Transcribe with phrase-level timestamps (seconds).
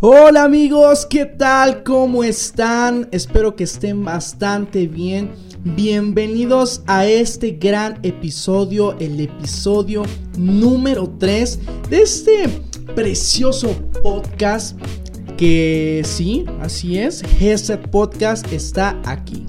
[0.00, 1.82] Hola amigos, ¿qué tal?
[1.82, 3.08] ¿Cómo están?
[3.10, 5.32] Espero que estén bastante bien.
[5.64, 10.04] Bienvenidos a este gran episodio, el episodio
[10.38, 11.58] número 3
[11.90, 12.48] de este
[12.94, 13.70] precioso
[14.04, 14.78] podcast
[15.36, 19.46] que sí, así es, ese podcast está aquí.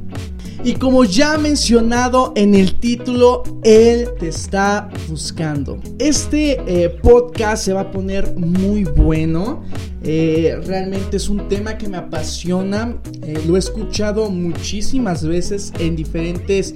[0.61, 5.79] Y como ya mencionado en el título, Él te está buscando.
[5.99, 9.63] Este eh, podcast se va a poner muy bueno.
[10.03, 12.97] Eh, realmente es un tema que me apasiona.
[13.21, 16.75] Eh, lo he escuchado muchísimas veces en diferentes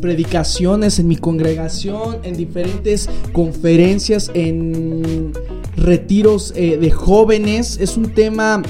[0.00, 5.32] predicaciones en mi congregación, en diferentes conferencias, en
[5.74, 7.78] retiros de jóvenes.
[7.80, 8.62] Es un tema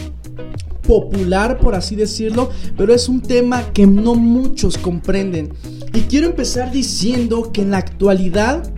[0.88, 5.52] popular, por así decirlo, pero es un tema que no muchos comprenden.
[5.92, 8.73] Y quiero empezar diciendo que en la actualidad,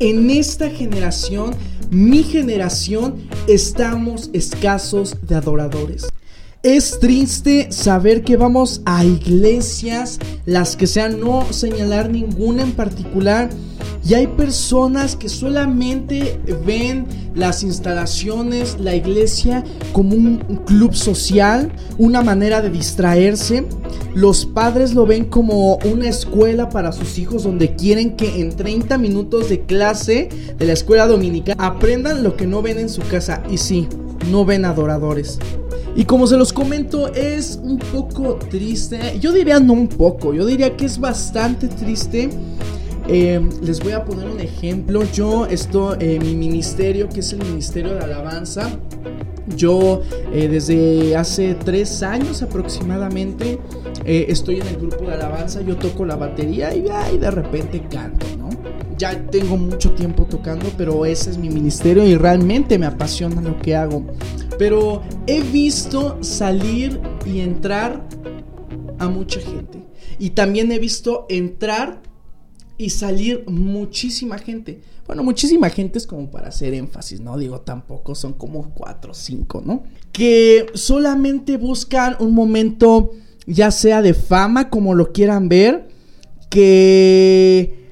[0.00, 1.54] en esta generación,
[1.90, 3.14] mi generación,
[3.46, 6.08] estamos escasos de adoradores.
[6.64, 13.48] Es triste saber que vamos a iglesias, las que sean, no señalar ninguna en particular,
[14.06, 22.22] y hay personas que solamente ven las instalaciones, la iglesia como un club social, una
[22.22, 23.66] manera de distraerse.
[24.14, 28.96] Los padres lo ven como una escuela para sus hijos donde quieren que en 30
[28.96, 33.42] minutos de clase de la escuela dominical aprendan lo que no ven en su casa.
[33.50, 33.88] Y sí,
[34.30, 35.40] no ven adoradores.
[35.96, 39.18] Y como se los comento, es un poco triste.
[39.20, 42.30] Yo diría no un poco, yo diría que es bastante triste
[43.08, 45.02] eh, les voy a poner un ejemplo.
[45.12, 48.78] Yo, esto, eh, mi ministerio, que es el Ministerio de Alabanza,
[49.56, 53.58] yo eh, desde hace tres años aproximadamente
[54.04, 55.62] estoy en el grupo de alabanza.
[55.62, 58.50] Yo toco la batería y, y de repente canto, ¿no?
[58.98, 63.58] Ya tengo mucho tiempo tocando, pero ese es mi ministerio y realmente me apasiona lo
[63.58, 64.06] que hago.
[64.58, 68.06] Pero he visto salir y entrar
[68.98, 69.84] a mucha gente.
[70.18, 72.00] Y también he visto entrar
[72.78, 74.80] y salir muchísima gente.
[75.06, 77.38] Bueno, muchísima gente es como para hacer énfasis, ¿no?
[77.38, 79.84] Digo, tampoco son como cuatro o cinco, ¿no?
[80.12, 83.12] Que solamente buscan un momento,
[83.46, 85.88] ya sea de fama, como lo quieran ver,
[86.50, 87.86] que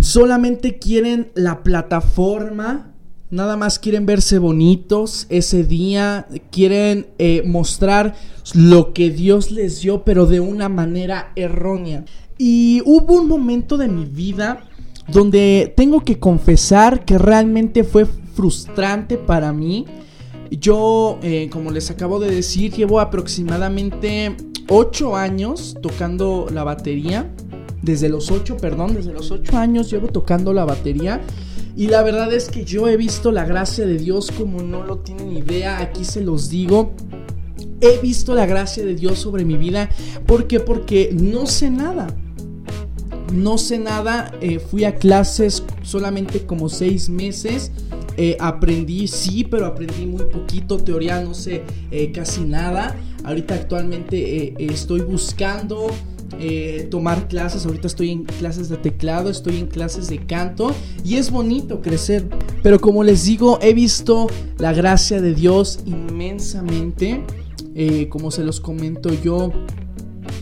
[0.00, 2.94] solamente quieren la plataforma.
[3.30, 8.16] Nada más quieren verse bonitos ese día, quieren eh, mostrar
[8.54, 12.04] lo que Dios les dio, pero de una manera errónea.
[12.42, 14.62] Y hubo un momento de mi vida
[15.08, 19.84] donde tengo que confesar que realmente fue frustrante para mí.
[20.50, 24.38] Yo, eh, como les acabo de decir, llevo aproximadamente
[24.70, 27.30] 8 años tocando la batería.
[27.82, 31.20] Desde los 8, perdón, desde los 8 años llevo tocando la batería.
[31.76, 35.00] Y la verdad es que yo he visto la gracia de Dios como no lo
[35.00, 35.78] tienen idea.
[35.80, 36.92] Aquí se los digo.
[37.82, 39.90] He visto la gracia de Dios sobre mi vida.
[40.24, 40.58] ¿Por qué?
[40.58, 42.06] Porque no sé nada
[43.32, 47.70] no sé nada, eh, fui a clases solamente como seis meses.
[48.16, 52.96] Eh, aprendí, sí, pero aprendí muy poquito, teoría no sé eh, casi nada.
[53.24, 55.88] Ahorita actualmente estoy buscando
[56.90, 60.72] tomar clases, ahorita estoy en clases de teclado, estoy en clases de canto
[61.04, 62.28] y es bonito crecer.
[62.62, 67.24] Pero como les digo, he visto la gracia de Dios inmensamente.
[68.08, 69.52] como se los comento yo,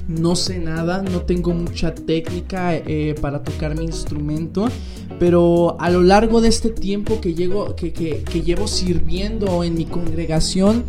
[0.09, 4.69] no sé nada, no tengo mucha técnica eh, para tocar mi instrumento,
[5.19, 10.85] pero a lo largo de este tiempo que, que, llevo sirviendo en mi congregación,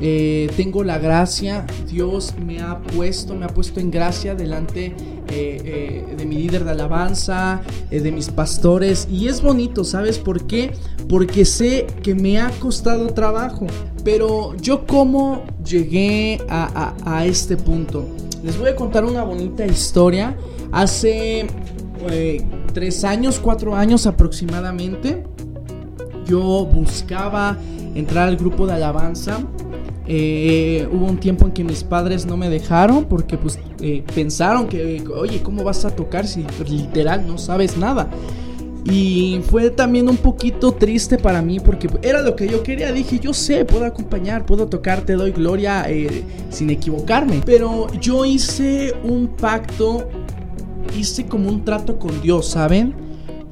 [0.00, 4.94] eh, tengo la gracia, Dios me ha puesto, me ha puesto en gracia delante
[5.28, 10.72] eh, de mi líder de alabanza, de mis pastores, y es bonito, ¿sabes por qué?
[11.08, 13.66] Porque sé que me ha costado trabajo,
[14.04, 18.06] pero yo cómo llegué a este punto.
[18.42, 20.36] Les voy a contar una bonita historia.
[20.72, 21.46] Hace
[22.10, 22.42] eh,
[22.72, 25.24] tres años, cuatro años aproximadamente,
[26.26, 27.58] yo buscaba
[27.94, 29.40] entrar al grupo de alabanza.
[30.06, 34.66] Eh, hubo un tiempo en que mis padres no me dejaron porque pues eh, pensaron
[34.66, 38.08] que, oye, ¿cómo vas a tocar si literal no sabes nada?
[38.84, 42.92] Y fue también un poquito triste para mí porque era lo que yo quería.
[42.92, 47.42] Dije, yo sé, puedo acompañar, puedo tocar, te doy gloria eh, sin equivocarme.
[47.44, 50.08] Pero yo hice un pacto,
[50.98, 52.94] hice como un trato con Dios, ¿saben?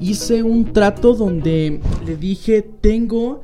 [0.01, 3.43] Hice un trato donde le dije, tengo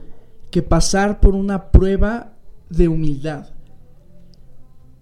[0.51, 2.33] que pasar por una prueba
[2.71, 3.49] de humildad.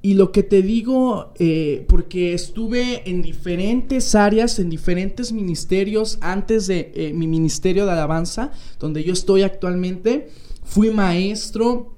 [0.05, 6.67] Y lo que te digo, eh, porque estuve en diferentes áreas, en diferentes ministerios antes
[6.67, 8.51] de eh, mi ministerio de alabanza,
[8.81, 10.29] donde yo estoy actualmente,
[10.65, 11.95] fui maestro,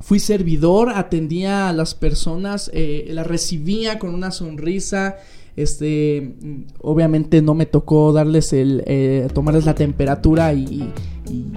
[0.00, 5.16] fui servidor, atendía a las personas, eh, las recibía con una sonrisa.
[5.56, 6.36] Este,
[6.80, 10.92] obviamente no me tocó darles el, eh, tomarles la temperatura y
[11.30, 11.52] y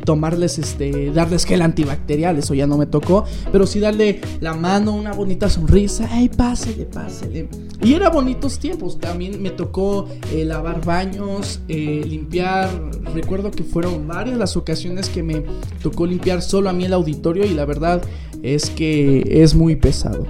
[0.00, 4.94] tomarles, este, darles gel antibacterial, eso ya no me tocó, pero sí darle la mano,
[4.94, 7.48] una bonita sonrisa, ay, pásele, pásele.
[7.82, 12.68] Y era bonitos tiempos, también me tocó eh, lavar baños, eh, limpiar,
[13.14, 15.44] recuerdo que fueron varias las ocasiones que me
[15.82, 18.02] tocó limpiar solo a mí el auditorio y la verdad
[18.42, 20.26] es que es muy pesado.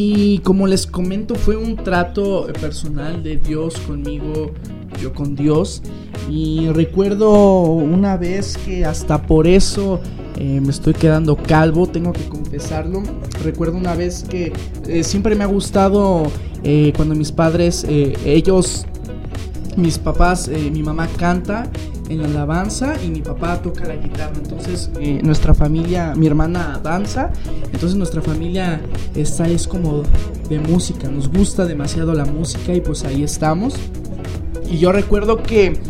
[0.00, 4.52] Y como les comento, fue un trato personal de Dios conmigo,
[5.00, 5.82] yo con Dios.
[6.30, 10.00] Y recuerdo una vez que hasta por eso
[10.40, 13.02] eh, me estoy quedando calvo, tengo que confesarlo.
[13.42, 14.52] Recuerdo una vez que
[14.86, 16.30] eh, siempre me ha gustado
[16.62, 18.86] eh, cuando mis padres, ellos,
[19.76, 21.68] mis papás, mi mamá canta
[22.08, 24.34] en la alabanza y mi papá toca la guitarra.
[24.36, 24.90] Entonces
[25.22, 27.32] nuestra familia, mi hermana danza,
[27.72, 28.80] entonces nuestra familia
[29.16, 30.02] esta es como
[30.48, 33.74] de música, nos gusta demasiado la música y pues ahí estamos.
[34.70, 35.80] Y yo recuerdo que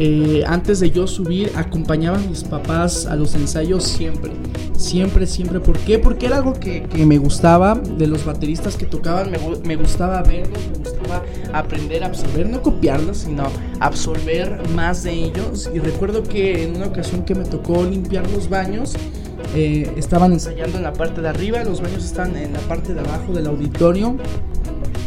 [0.00, 4.30] eh, antes de yo subir, acompañaba a mis papás a los ensayos siempre.
[4.76, 5.58] Siempre, siempre.
[5.58, 5.98] ¿Por qué?
[5.98, 9.32] Porque era algo que, me gustaba de los bateristas que tocaban.
[9.64, 13.48] Me, gustaba verlos, me gustaba aprender a absorber, no copiarlos, sino
[13.80, 15.68] absorber más de ellos.
[15.74, 18.94] Y recuerdo que en una ocasión que me tocó limpiar los baños,
[19.56, 23.00] eh, estaban ensayando en la parte de arriba, los baños están en la parte de
[23.00, 24.16] abajo del auditorio.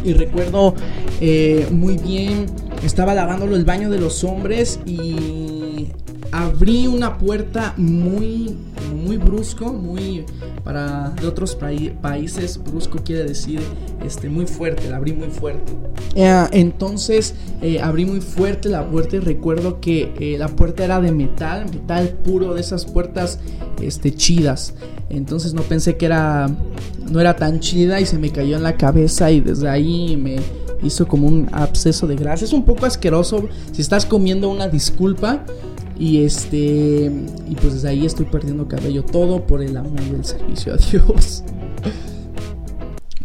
[0.03, 0.73] Y recuerdo
[1.21, 2.47] eh, muy bien
[2.83, 5.89] estaba lavándolo el baño de los hombres y
[6.31, 8.55] abrí una puerta muy
[9.03, 10.25] muy brusco, muy
[10.63, 13.59] para de otros países brusco quiere decir
[14.05, 15.73] este muy fuerte, la abrí muy fuerte.
[16.15, 21.01] Eh, entonces eh, abrí muy fuerte la puerta y recuerdo que eh, la puerta era
[21.01, 23.39] de metal, metal puro de esas puertas
[23.81, 24.73] este chidas.
[25.09, 26.49] Entonces no pensé que era
[27.09, 30.37] no era tan chida y se me cayó en la cabeza y desde ahí me
[30.83, 32.45] hizo como un absceso de grasa.
[32.45, 33.47] Es un poco asqueroso.
[33.71, 35.45] Si estás comiendo una disculpa.
[35.97, 37.11] Y este.
[37.47, 39.03] Y pues desde ahí estoy perdiendo cabello.
[39.03, 41.43] Todo por el amor del servicio a Dios.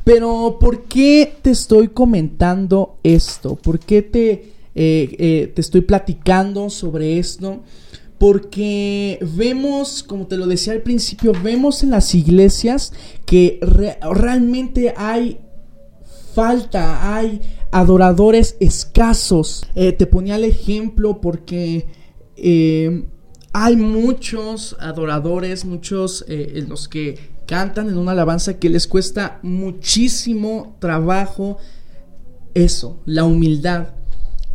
[0.07, 3.57] Pero, ¿por qué te estoy comentando esto?
[3.57, 7.65] ¿Por qué te, eh, eh, te estoy platicando sobre esto?
[8.17, 12.93] Porque vemos, como te lo decía al principio, vemos en las iglesias
[13.25, 13.59] que
[14.01, 15.41] realmente hay
[16.37, 17.41] falta, hay
[17.71, 19.67] adoradores escasos.
[19.75, 21.87] Eh, te ponía el ejemplo porque
[22.37, 23.07] eh,
[23.55, 30.77] hay muchos adoradores, muchos eh, los que cantan en una alabanza que les cuesta muchísimo
[30.79, 31.57] trabajo
[32.53, 33.95] eso, la humildad.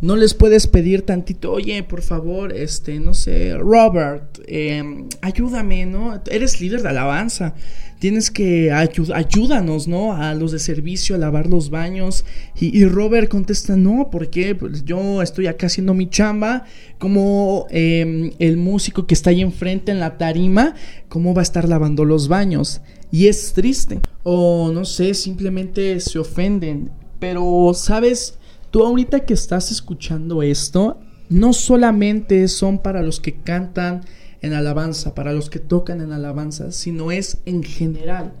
[0.02, 6.20] No les puedes pedir tantito, oye, por favor, este, no sé, Robert, em, ayúdame, ¿no?
[6.26, 7.54] Eres líder de alabanza
[8.02, 10.12] tienes que ayúdanos, ¿no?
[10.12, 12.24] A los de servicio, a lavar los baños.
[12.58, 16.64] Y, Robert contesta, no, porque pues yo estoy acá haciendo mi chamba,
[16.98, 20.74] como em, el músico que está ahí enfrente en la tarima,
[21.08, 22.80] ¿cómo va a estar lavando los baños?
[23.12, 24.00] Y es triste.
[24.24, 26.90] O no sé, simplemente se ofenden.
[27.20, 28.36] Pero, ¿sabes?
[28.72, 30.98] Tú ahorita que estás escuchando esto,
[31.28, 34.00] no solamente son para los que cantan,
[34.40, 38.32] en alabanza, para los que tocan en alabanza, sino es en general.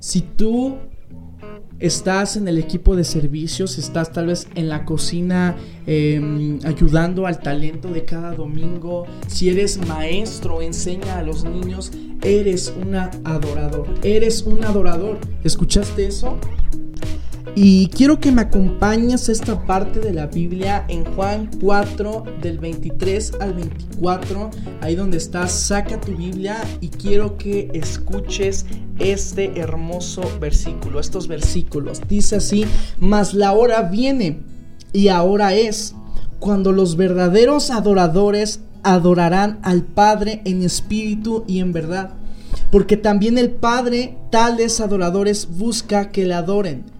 [0.00, 0.76] Si tú
[1.78, 5.56] estás en el equipo de servicios, estás tal vez en la cocina
[5.86, 11.90] em, ayudando al talento de cada domingo, si eres maestro, enseña a los niños,
[12.22, 15.18] eres un adorador, eres un adorador.
[15.42, 16.38] ¿Escuchaste eso?
[17.56, 23.34] Y quiero que me acompañes esta parte de la Biblia en Juan 4 del 23
[23.40, 28.66] al 24, ahí donde estás, saca tu Biblia y quiero que escuches
[28.98, 32.00] este hermoso versículo, estos versículos.
[32.08, 32.66] Dice así,
[32.98, 34.40] mas la hora viene
[34.92, 35.94] y ahora es
[36.40, 42.14] cuando los verdaderos adoradores adorarán al Padre en espíritu y en verdad.
[42.70, 46.93] Porque también el Padre tales adoradores busca que le adoren.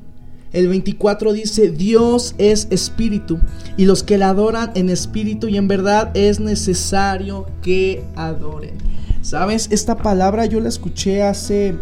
[0.54, 3.40] El 24 dice, Dios es espíritu
[3.76, 8.78] y los que la adoran en espíritu y en verdad es necesario que adoren.
[9.20, 9.68] ¿Sabes?
[9.72, 11.74] Esta palabra yo la escuché hace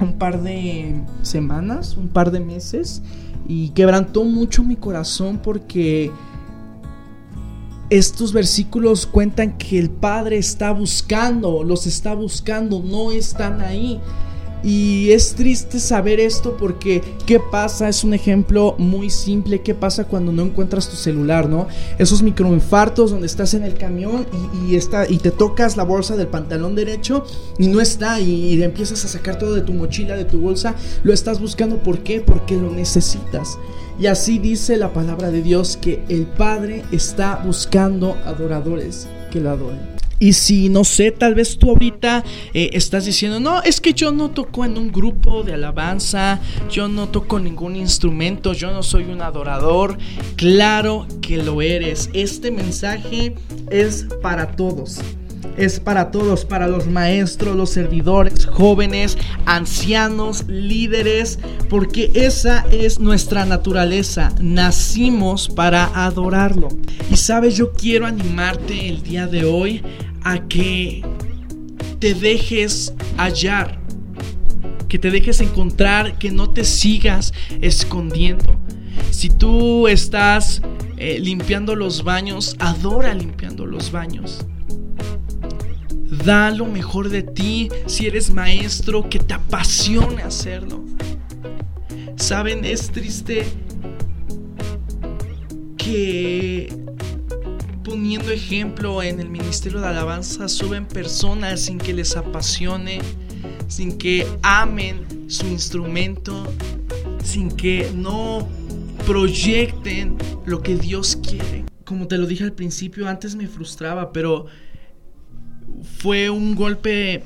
[0.00, 3.02] un par de semanas, un par de meses
[3.48, 6.12] y quebrantó mucho mi corazón porque
[7.90, 14.00] estos versículos cuentan que el Padre está buscando, los está buscando, no están ahí.
[14.62, 17.88] Y es triste saber esto porque ¿qué pasa?
[17.88, 19.62] Es un ejemplo muy simple.
[19.62, 21.66] ¿Qué pasa cuando no encuentras tu celular, no?
[21.98, 24.26] Esos microinfartos donde estás en el camión
[24.68, 27.24] y, está, y te tocas la bolsa del pantalón derecho
[27.58, 30.74] y no está y, empiezas a sacar todo de tu mochila, de tu bolsa.
[31.02, 31.82] Lo estás buscando.
[31.82, 32.20] ¿Por qué?
[32.20, 33.58] Porque lo necesitas.
[33.98, 39.50] Y así dice la palabra de Dios que el Padre está buscando adoradores que lo
[39.50, 39.99] adoren.
[40.20, 42.22] Y si, no sé, tal vez tú ahorita
[42.52, 46.88] eh, estás diciendo, no, es que yo no toco en un grupo de alabanza, yo
[46.88, 49.96] no toco ningún instrumento, yo no soy un adorador.
[50.36, 52.10] Claro que lo eres.
[52.12, 53.34] Este mensaje
[53.70, 55.00] es para todos.
[55.60, 61.38] Es para todos, para los maestros, los servidores, jóvenes, ancianos, líderes,
[61.68, 64.32] porque esa es nuestra naturaleza.
[64.40, 66.68] Nacimos para adorarlo.
[67.10, 69.82] Y sabes, yo quiero animarte el día de hoy
[70.22, 71.04] a que
[71.98, 73.82] te dejes hallar,
[74.88, 78.58] que te dejes encontrar, que no te sigas escondiendo.
[79.10, 80.62] Si tú estás
[80.96, 84.46] eh, limpiando los baños, adora limpiando los baños.
[86.10, 90.84] Da lo mejor de ti si eres maestro, que te apasione hacerlo.
[92.16, 93.46] Saben, es triste
[95.76, 96.72] que
[97.84, 103.00] poniendo ejemplo en el ministerio de alabanza, suben personas sin que les apasione,
[103.68, 106.44] sin que amen su instrumento,
[107.22, 108.48] sin que no
[109.06, 111.64] proyecten lo que Dios quiere.
[111.84, 114.46] Como te lo dije al principio, antes me frustraba, pero
[115.82, 117.22] fue un golpe eh,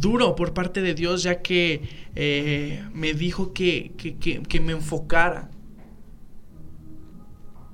[0.00, 1.82] duro por parte de Dios, ya que
[2.14, 5.50] eh, me dijo que, que me enfocara,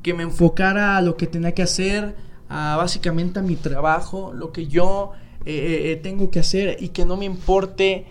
[0.03, 2.17] que me enfocara a lo que tenía que hacer,
[2.49, 5.13] básicamente a mi trabajo, lo que yo
[5.45, 8.07] eh, tengo que hacer y que no me importe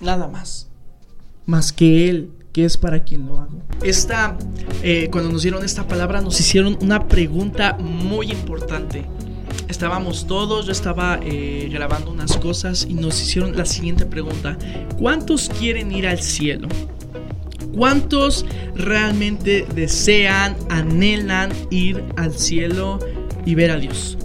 [0.00, 0.70] nada más,
[1.44, 3.60] más que Él, que es para quien lo hago.
[3.82, 4.38] Esta,
[5.10, 9.04] cuando nos dieron esta palabra, nos hicieron una pregunta muy importante.
[9.68, 11.18] Estábamos todos, yo estaba
[11.70, 14.56] grabando unas cosas y nos hicieron la siguiente pregunta.
[14.98, 16.68] ¿Cuántos quieren ir al cielo?
[17.74, 22.98] ¿Cuántos realmente desean, anhelan ir al cielo?
[23.44, 24.16] y ver a Dios.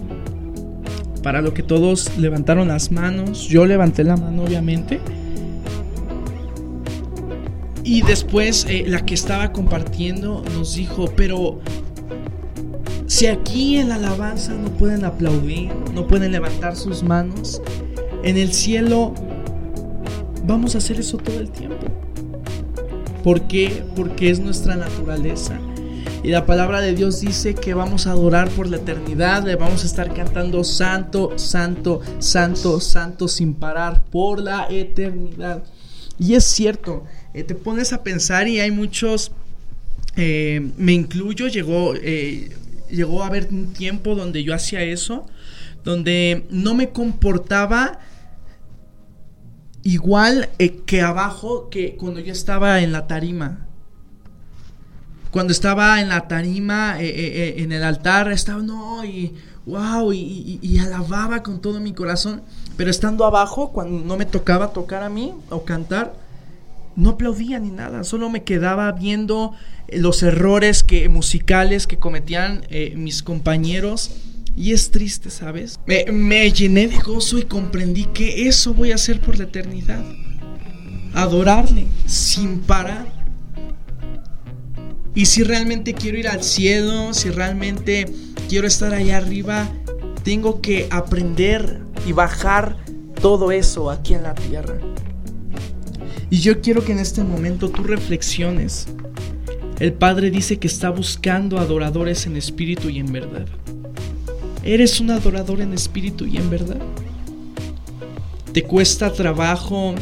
[1.22, 5.00] Para lo que todos levantaron las manos, yo levanté la mano obviamente.
[7.84, 11.60] Y después eh, la que estaba compartiendo nos dijo, pero
[13.20, 17.60] si aquí en la alabanza no pueden aplaudir, no pueden levantar sus manos,
[18.22, 19.12] en el cielo
[20.44, 21.86] vamos a hacer eso todo el tiempo.
[23.22, 23.84] ¿Por qué?
[23.94, 25.60] Porque es nuestra naturaleza.
[26.22, 29.82] Y la palabra de Dios dice que vamos a adorar por la eternidad, le vamos
[29.82, 35.62] a estar cantando santo, santo, santo, santo sin parar por la eternidad.
[36.18, 39.32] Y es cierto, eh, te pones a pensar y hay muchos,
[40.16, 42.56] eh, me incluyo, llegó, eh,
[42.90, 45.26] llegó a haber un tiempo donde yo hacía eso,
[45.84, 48.00] donde no me comportaba
[49.82, 50.50] igual
[50.86, 53.66] que abajo que cuando yo estaba en la tarima
[55.30, 57.12] cuando estaba en la tarima, eh, eh,
[57.58, 62.42] eh, en el altar, estaba, no, y wow, y, alababa con todo mi corazón.
[62.76, 66.14] Pero estando abajo, cuando no me tocaba tocar a mí o cantar,
[66.96, 69.52] no aplaudía ni nada, solo me quedaba viendo
[69.92, 72.62] los errores que, musicales que cometían
[72.96, 74.10] mis compañeros.
[74.56, 75.78] Y es triste, ¿sabes?
[75.86, 80.04] Me, me llené de gozo y comprendí que eso voy a hacer por la eternidad.
[81.14, 83.20] Adorarle sin parar
[85.14, 88.06] y si realmente quiero ir al cielo, si realmente
[88.48, 89.68] quiero estar allá arriba,
[90.22, 92.76] tengo que aprender y bajar
[93.20, 94.78] todo eso aquí en la tierra.
[96.30, 98.86] Y yo quiero que en este momento tú reflexiones.
[99.78, 103.46] El Padre dice que está buscando adoradores en espíritu y en verdad.
[104.62, 106.80] ¿Eres un adorador en espíritu y en verdad?
[108.52, 109.94] ¿Te cuesta trabajo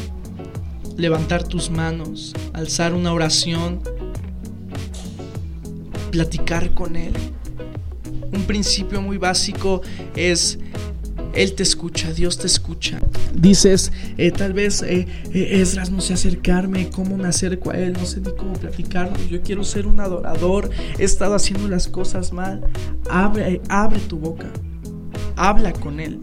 [0.96, 3.80] levantar tus manos, alzar una oración?
[6.10, 7.12] platicar con Él.
[8.32, 9.82] Un principio muy básico
[10.16, 10.58] es,
[11.38, 12.98] Él te escucha, Dios te escucha.
[13.32, 17.92] Dices, eh, tal vez eh, eh, Esdras no sé acercarme, cómo me acerco a Él,
[17.92, 19.16] no sé ni cómo platicarlo.
[19.30, 20.68] Yo quiero ser un adorador,
[20.98, 22.66] he estado haciendo las cosas mal.
[23.08, 24.46] Abre, abre tu boca,
[25.36, 26.18] habla con Él.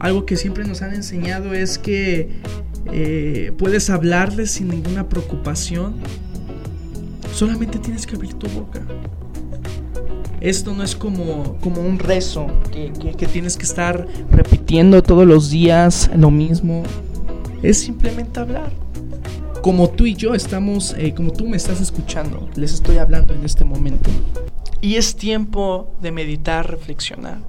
[0.00, 2.42] Algo que siempre nos han enseñado es que
[3.58, 5.96] puedes hablarle sin ninguna preocupación
[7.38, 8.80] Solamente tienes que abrir tu boca.
[10.40, 12.90] Esto no es como, como un rezo que,
[13.26, 16.84] tienes que estar repitiendo todos los días lo mismo.
[17.62, 18.70] es simplemente hablar.
[19.62, 23.44] Como tú y yo estamos, eh, como tú me estás escuchando, les estoy hablando en
[23.44, 24.08] este momento.
[24.80, 27.40] Y es tiempo de meditar, reflexionar.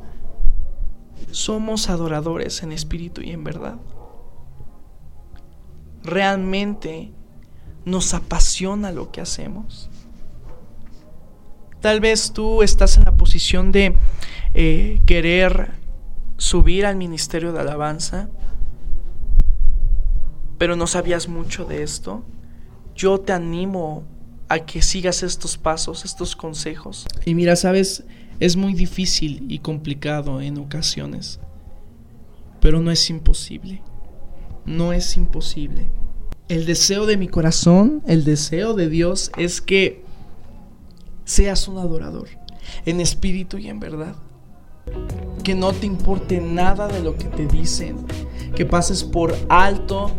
[1.30, 3.76] Somos adoradores en espíritu y en verdad.
[6.04, 7.12] Realmente
[7.86, 9.90] nos apasiona lo que hacemos.
[11.82, 13.96] Tal vez tú estás en la posición de
[14.54, 15.72] eh, querer
[16.38, 18.30] subir al ministerio de alabanza,
[20.58, 22.24] pero no sabías mucho de esto.
[22.96, 24.04] Yo te animo
[24.50, 27.06] a que sigas estos pasos, estos consejos.
[27.26, 28.04] Y mira, sabes,
[28.40, 31.40] es muy difícil y complicado en ocasiones,
[32.60, 33.82] pero no es imposible.
[34.66, 35.90] No es imposible.
[36.50, 40.04] El deseo de mi corazón, el deseo de Dios es que
[41.30, 42.28] seas un adorador,
[42.88, 44.16] en espíritu y en verdad.
[45.44, 47.98] Que no te importe nada de lo que te dicen,
[48.56, 50.12] que pases por alto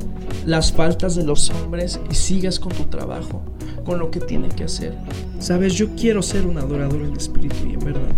[0.47, 3.43] las faltas de los hombres y sigas con tu trabajo,
[3.85, 4.97] con lo que tiene que hacer.
[5.41, 8.13] Sabes, yo quiero ser un adorador en espíritu y en verdad.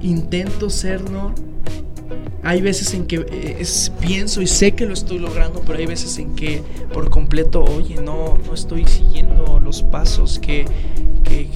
[0.00, 1.34] Intento serlo.
[2.46, 3.66] Hay veces en que eh,
[4.00, 6.62] pienso y sé que lo estoy logrando, pero hay veces en que
[6.92, 10.64] por completo, oye, no, no estoy siguiendo los pasos que,
[11.24, 11.50] que,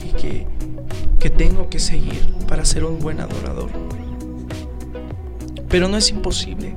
[1.20, 3.70] que, tengo que seguir para ser un buen adorador.
[5.68, 6.75] Pero no es imposible.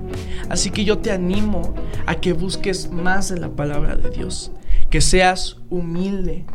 [0.47, 1.73] Así que yo te animo
[2.05, 4.51] a que busques más de la palabra de Dios,
[4.91, 6.45] que seas humilde.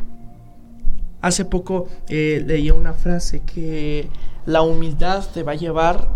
[1.22, 4.08] Hace poco eh, leía una frase que
[4.46, 6.07] la humildad te va a llevar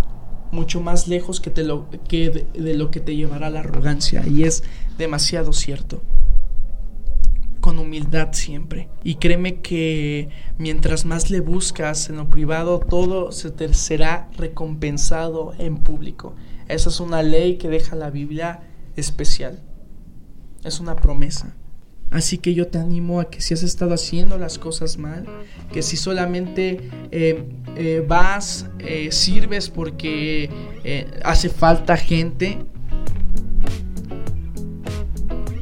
[0.53, 4.45] mucho más lejos que, te lo, que de lo que te llevará la arrogancia y
[4.45, 4.63] es
[4.99, 6.03] demasiado cierto
[7.63, 8.89] con humildad siempre.
[9.03, 10.29] Y créeme que
[10.59, 16.35] mientras más le buscas en lo privado, todo se te será recompensado en público.
[16.69, 18.61] Esa es una ley que deja la Biblia
[18.97, 19.63] especial.
[20.65, 21.57] Es una promesa.
[22.13, 25.25] Así que yo te animo a que si has estado haciendo las cosas mal,
[25.73, 27.43] que si solamente eh,
[27.77, 30.51] eh, vas, eh, sirves porque
[31.25, 32.59] hace falta gente,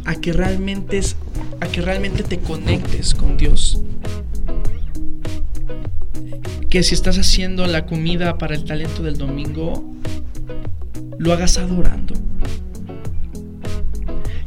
[0.04, 1.00] a que realmente
[1.60, 3.80] a que realmente te conectes con Dios.
[6.68, 9.84] Que si estás haciendo la comida para el talento del domingo,
[11.18, 12.14] lo hagas adorando.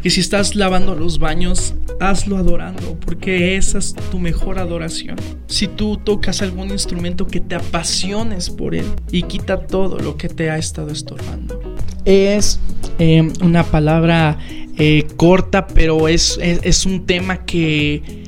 [0.03, 5.15] Que si estás lavando los baños, hazlo adorando, porque esa es tu mejor adoración.
[5.47, 10.27] Si tú tocas algún instrumento, que te apasiones por él y quita todo lo que
[10.27, 11.57] te ha estado estorbando.
[12.03, 12.59] Es
[12.99, 14.37] eh, una palabra
[14.77, 18.25] eh, corta, pero es, es, un tema que,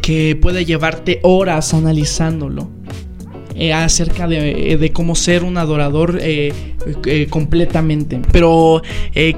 [0.00, 2.70] que puede llevarte horas analizándolo.
[3.56, 6.52] Eh, acerca de, de, cómo ser un adorador eh,
[7.30, 8.20] completamente.
[8.32, 8.82] Pero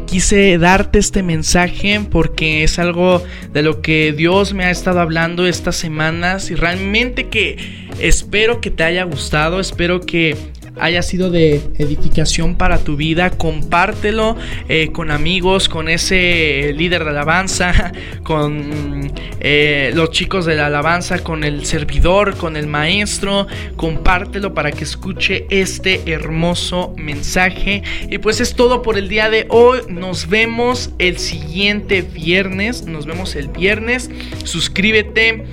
[0.07, 5.47] quise darte este mensaje porque es algo de lo que Dios me ha estado hablando
[5.47, 7.59] estas semanas y realmente que
[8.01, 10.37] espero que te haya gustado, espero que
[10.79, 14.37] haya sido de edificación para tu vida, compártelo
[14.69, 21.21] eh, con amigos, con ese líder de alabanza, con eh, los chicos de la alabanza,
[21.21, 27.83] con el servidor, con el maestro, compártelo para que escuche este hermoso mensaje.
[28.11, 33.07] Y pues es todo por el día de hoy, nos vemos el siguiente viernes, nos
[33.07, 34.11] vemos el viernes,
[34.45, 35.45] suscríbete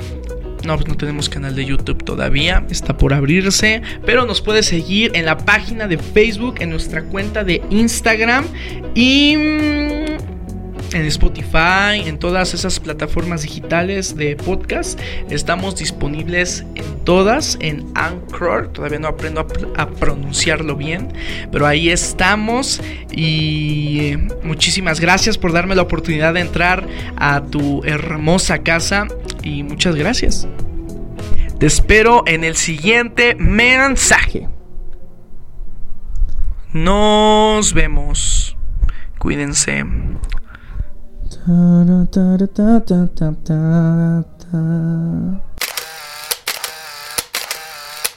[0.66, 5.12] no, pues no tenemos canal de YouTube todavía, está por abrirse, pero nos puedes seguir
[5.14, 8.46] en la página de Facebook, en nuestra cuenta de Instagram
[8.96, 10.34] y mm,
[10.94, 15.00] en Spotify, en todas esas plataformas digitales de podcast.
[15.30, 18.70] Estamos disponibles en todas, en Anchor.
[18.72, 21.14] Todavía no aprendo a, pronunciarlo bien,
[21.52, 22.82] pero ahí estamos.
[23.12, 29.08] Y muchísimas gracias por darme la oportunidad de entrar a tu hermosa casa
[29.44, 30.48] y muchas gracias.
[31.60, 34.50] Te espero en el siguiente mensaje.
[36.74, 38.58] Nos vemos.
[39.20, 39.86] Cuídense.